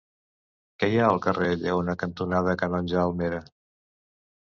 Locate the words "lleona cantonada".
1.65-2.59